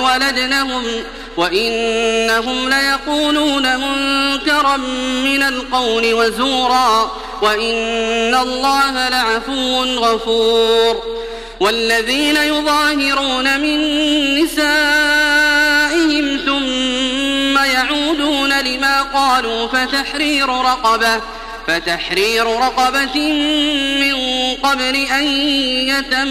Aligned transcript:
ولدنهم 0.00 0.84
وإنهم 1.36 2.68
ليقولون 2.68 3.76
منكرا 3.76 4.76
من 5.24 5.42
القول 5.42 6.14
وزورا 6.14 7.10
وإن 7.42 8.34
الله 8.34 9.08
لعفو 9.08 9.84
غفور 9.84 11.02
والذين 11.60 12.36
يظاهرون 12.36 13.60
من 13.60 13.78
نسائهم 14.42 16.40
ثم 16.46 17.64
يعودون 17.64 18.60
لما 18.60 19.02
قالوا 19.02 19.68
فتحرير 19.68 20.48
رقبة 20.48 21.20
فتحرير 21.66 22.46
رقبة 22.46 23.32
من 24.00 24.14
قبل 24.62 24.94
أن 24.96 25.24
يتماسا 25.88 26.30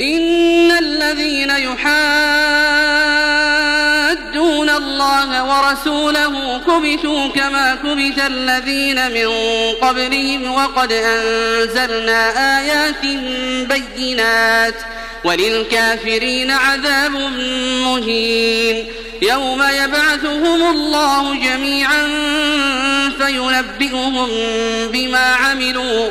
إن 0.00 0.70
الذين 0.70 1.50
يحادون 1.50 1.88
الله 4.70 5.44
ورسوله 5.44 6.58
كبتوا 6.58 7.28
كما 7.28 7.74
كبت 7.74 8.18
الذين 8.26 9.10
من 9.10 9.28
قبلهم 9.82 10.52
وقد 10.52 10.92
أنزلنا 10.92 12.30
آيات 12.60 13.04
بينات 13.68 14.74
وللكافرين 15.24 16.50
عذاب 16.50 17.12
مهين 17.84 18.86
يوم 19.22 19.62
يبعثهم 19.62 20.70
الله 20.70 21.34
جميعا 21.34 22.02
فينبئهم 23.18 24.28
بما 24.92 25.34
عملوا 25.34 26.10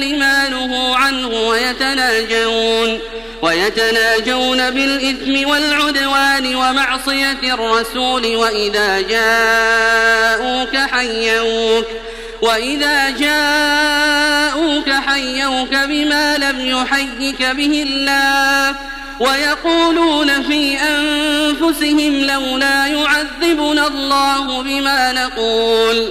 لما 0.00 0.48
نهوا 0.48 0.96
عنه 0.96 1.28
ويتناجون 1.28 2.98
ويتناجون 3.42 4.70
بالإثم 4.70 5.48
والعدوان 5.48 6.54
ومعصية 6.54 7.54
الرسول 7.54 8.36
وإذا 8.36 9.00
جاءوك 9.00 10.76
حيوك 10.76 11.86
وإذا 12.42 13.10
جاءوك 13.10 14.90
حيوك 14.90 15.74
بما 15.74 16.36
لم 16.36 16.60
يحيك 16.60 17.42
به 17.42 17.86
الله 17.88 18.76
ويقولون 19.20 20.42
في 20.42 20.76
أنفسهم 20.78 22.24
لولا 22.24 22.86
يعذبنا 22.86 23.86
الله 23.86 24.62
بما 24.62 25.12
نقول 25.12 26.10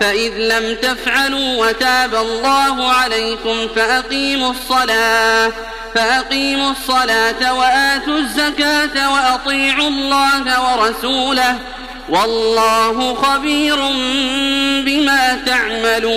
فإذ 0.00 0.32
لم 0.32 0.76
تفعلوا 0.82 1.66
وتاب 1.66 2.14
الله 2.14 2.92
عليكم 2.92 3.68
فأقيموا 3.76 4.50
الصلاة 4.50 5.52
فأقيموا 5.94 6.70
الصلاة 6.70 7.54
وآتوا 7.54 8.18
الزكاة 8.18 9.12
وأطيعوا 9.12 9.88
الله 9.88 10.76
ورسوله. 10.76 11.58
والله 12.08 13.14
خبير 13.14 13.76
بما 14.86 15.42
تعملون. 15.46 16.16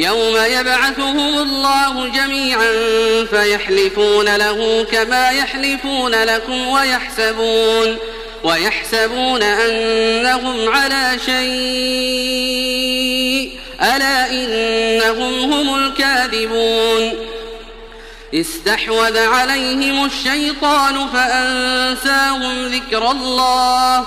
يوم 0.00 0.36
يبعثهم 0.36 1.38
الله 1.38 2.08
جميعا 2.08 2.72
فيحلفون 3.30 4.36
له 4.36 4.86
كما 4.92 5.30
يحلفون 5.30 6.14
لكم 6.14 6.68
ويحسبون 6.68 7.96
ويحسبون 8.44 9.42
أنهم 9.42 10.68
على 10.68 11.16
شيء 11.26 12.50
ألا 13.82 14.30
إنهم 14.30 15.52
هم 15.52 15.74
الكاذبون 15.74 17.12
استحوذ 18.34 19.18
عليهم 19.18 20.04
الشيطان 20.04 21.08
فأنساهم 21.08 22.66
ذكر 22.66 23.10
الله 23.10 24.06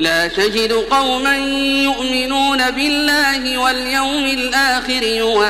لا 0.00 0.26
تجد 0.26 0.72
قوما 0.72 1.36
يؤمنون 1.84 2.70
بالله 2.70 3.58
واليوم 3.58 4.24
الآخر 4.24 5.02
يوادون 5.02 5.40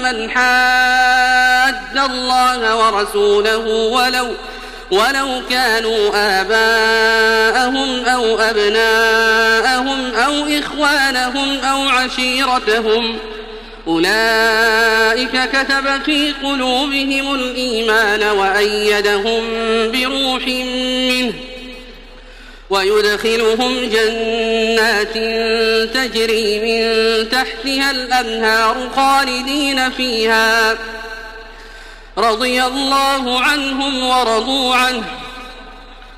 من 0.00 0.30
حاد 0.30 1.98
الله 2.10 2.76
ورسوله 2.76 3.66
ولو 3.66 4.28
ولو 4.90 5.42
كانوا 5.50 6.10
آباءهم 6.14 8.04
أو 8.04 8.38
أبناءهم 8.38 10.14
أو 10.14 10.32
إخوانهم 10.58 11.58
أو 11.58 11.88
عشيرتهم 11.88 13.18
ۖ. 13.18 13.32
أولئك 13.88 15.50
كتب 15.52 16.02
في 16.04 16.32
قلوبهم 16.42 17.34
الإيمان 17.34 18.22
وأيدهم 18.22 19.42
بروح 19.92 20.46
منه. 21.08 21.32
ويدخلهم 22.72 23.88
جنات 23.88 25.12
تجري 25.94 26.58
من 26.58 27.28
تحتها 27.28 27.90
الأنهار 27.90 28.90
خالدين 28.96 29.90
فيها. 29.90 30.78
رضي 32.18 32.64
الله 32.64 33.40
عنهم 33.40 34.08
ورضوا 34.08 34.74
عنه. 34.74 35.04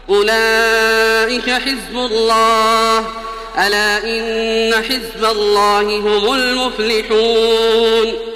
أولئك 0.09 1.51
حزب 1.51 1.97
الله. 1.97 3.07
ألا 3.59 4.05
إن 4.05 4.75
حزب 4.75 5.25
الله 5.25 5.81
هم 5.81 6.35
المفلحون. 6.35 8.34